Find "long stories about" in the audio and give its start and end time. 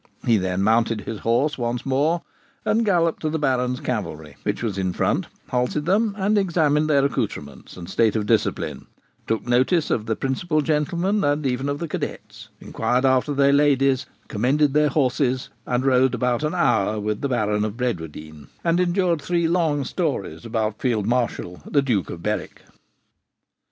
19.47-20.79